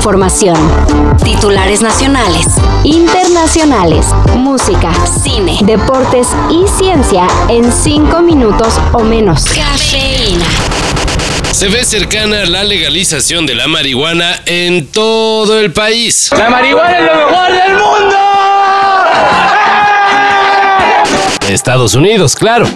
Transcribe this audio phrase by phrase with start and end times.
[0.00, 0.56] información.
[1.22, 2.46] Titulares nacionales,
[2.84, 4.90] internacionales, música,
[5.22, 9.44] cine, deportes y ciencia en cinco minutos o menos.
[9.44, 10.46] Cafeína.
[11.52, 16.30] Se ve cercana la legalización de la marihuana en todo el país.
[16.34, 18.16] ¡La marihuana es lo mejor del mundo!
[21.46, 22.66] Estados Unidos, claro.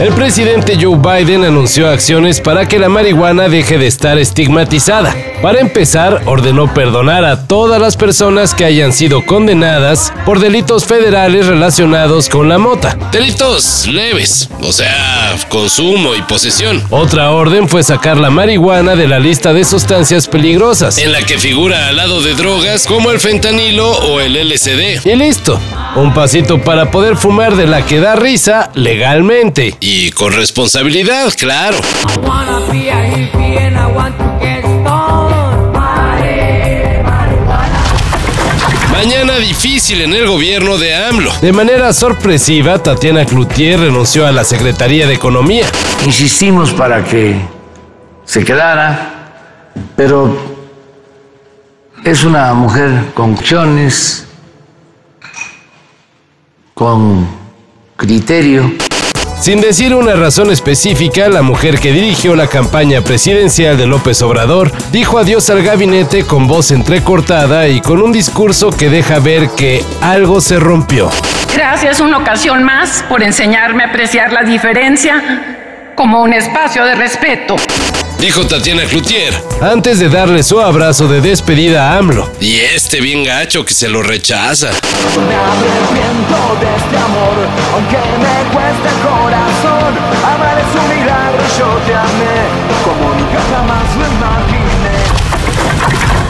[0.00, 5.14] El presidente Joe Biden anunció acciones para que la marihuana deje de estar estigmatizada.
[5.40, 11.46] Para empezar, ordenó perdonar a todas las personas que hayan sido condenadas por delitos federales
[11.46, 12.98] relacionados con la mota.
[13.12, 16.82] Delitos leves, o sea, consumo y posesión.
[16.90, 21.38] Otra orden fue sacar la marihuana de la lista de sustancias peligrosas, en la que
[21.38, 25.06] figura al lado de drogas como el fentanilo o el LSD.
[25.06, 25.60] Y listo,
[25.94, 29.76] un pasito para poder fumar de la que da risa legalmente.
[29.86, 31.76] Y con responsabilidad, claro.
[38.90, 41.30] Mañana difícil en el gobierno de AMLO.
[41.42, 45.66] De manera sorpresiva, Tatiana Cloutier renunció a la Secretaría de Economía.
[46.06, 47.36] Insistimos para que
[48.24, 49.34] se quedara,
[49.94, 50.34] pero
[52.02, 54.26] es una mujer con acciones,
[56.72, 57.28] con
[57.98, 58.72] criterio.
[59.44, 64.72] Sin decir una razón específica, la mujer que dirigió la campaña presidencial de López Obrador
[64.90, 69.84] dijo adiós al gabinete con voz entrecortada y con un discurso que deja ver que
[70.00, 71.10] algo se rompió.
[71.54, 77.56] Gracias una ocasión más por enseñarme a apreciar la diferencia como un espacio de respeto.
[78.24, 82.32] Dijo Tatiana Cloutier, antes de darle su abrazo de despedida a AMLO.
[82.40, 84.68] Y este bien gacho que se lo rechaza.
[85.28, 87.36] Me arrepiento de este amor,
[87.74, 90.33] aunque me cueste el corazón.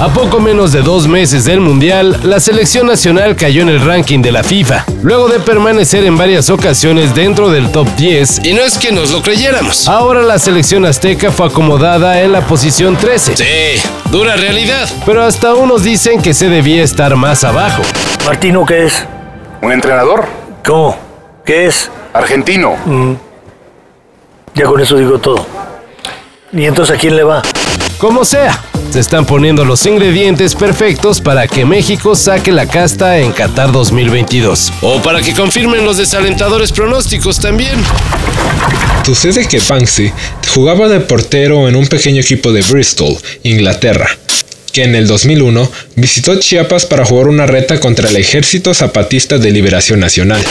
[0.00, 4.22] A poco menos de dos meses del Mundial, la selección nacional cayó en el ranking
[4.22, 8.62] de la FIFA, luego de permanecer en varias ocasiones dentro del top 10, y no
[8.62, 9.88] es que nos lo creyéramos.
[9.88, 13.36] Ahora la selección azteca fue acomodada en la posición 13.
[13.36, 14.88] Sí, dura realidad.
[15.04, 17.82] Pero hasta unos dicen que se debía estar más abajo.
[18.24, 19.04] Martino, ¿qué es?
[19.62, 20.26] ¿Un entrenador?
[20.64, 20.96] ¿Cómo?
[21.44, 21.90] ¿Qué es?
[22.12, 22.76] Argentino.
[24.54, 25.44] Ya con eso digo todo.
[26.52, 27.42] ¿Y entonces a quién le va?
[27.98, 28.56] Como sea,
[28.90, 34.72] se están poniendo los ingredientes perfectos para que México saque la casta en Qatar 2022.
[34.82, 37.74] O para que confirmen los desalentadores pronósticos también.
[39.04, 40.12] Sucede que Banksy
[40.52, 44.08] jugaba de portero en un pequeño equipo de Bristol, Inglaterra,
[44.72, 49.50] que en el 2001 visitó Chiapas para jugar una reta contra el Ejército Zapatista de
[49.50, 50.44] Liberación Nacional.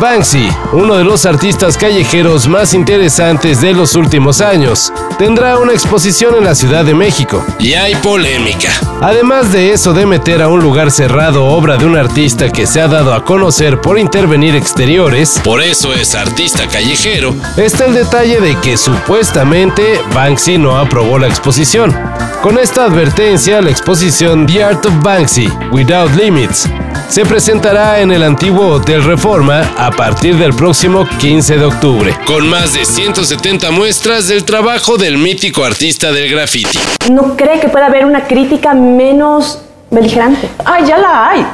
[0.00, 6.34] Banksy, uno de los artistas callejeros más interesantes de los últimos años, tendrá una exposición
[6.36, 7.44] en la Ciudad de México.
[7.58, 8.70] Y hay polémica.
[9.02, 12.80] Además de eso de meter a un lugar cerrado obra de un artista que se
[12.80, 18.40] ha dado a conocer por intervenir exteriores, por eso es artista callejero, está el detalle
[18.40, 21.94] de que supuestamente Banksy no aprobó la exposición.
[22.40, 26.66] Con esta advertencia, la exposición The Art of Banksy, Without Limits,
[27.10, 32.48] se presentará en el antiguo Hotel Reforma a partir del próximo 15 de octubre, con
[32.48, 36.78] más de 170 muestras del trabajo del mítico artista del graffiti.
[37.10, 39.60] ¿No cree que pueda haber una crítica menos
[39.90, 40.48] beligerante?
[40.64, 41.46] Ah, ya la hay,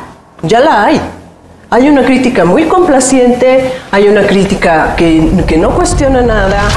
[0.43, 1.01] ya la hay.
[1.71, 6.69] Hay una crítica muy complaciente, hay una crítica que, que no cuestiona nada.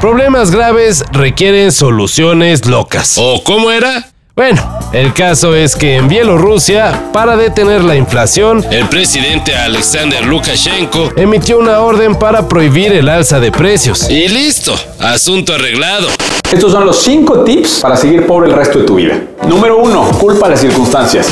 [0.00, 3.16] Problemas graves requieren soluciones locas.
[3.18, 4.13] ¿O cómo era?
[4.36, 4.60] Bueno,
[4.92, 11.56] el caso es que en Bielorrusia, para detener la inflación, el presidente Alexander Lukashenko emitió
[11.56, 14.10] una orden para prohibir el alza de precios.
[14.10, 16.08] Y listo, asunto arreglado.
[16.52, 19.22] Estos son los 5 tips para seguir pobre el resto de tu vida.
[19.46, 20.10] Número 1.
[20.18, 21.28] Culpa a las circunstancias.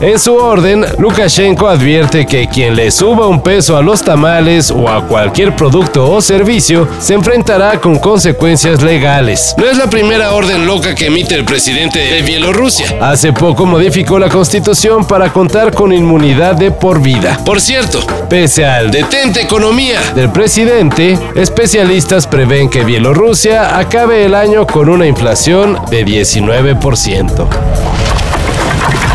[0.00, 4.88] En su orden, Lukashenko advierte que quien le suba un peso a los tamales o
[4.88, 9.54] a cualquier producto o servicio se enfrentará con consecuencias legales.
[9.56, 12.98] No es la primera orden loca que emite el presidente de Bielorrusia.
[13.00, 17.38] Hace poco modificó la constitución para contar con inmunidad de por vida.
[17.44, 24.66] Por cierto, pese al detente economía del presidente, especialistas prevén que Bielorrusia acabe el año
[24.66, 27.93] con una inflación de 19%.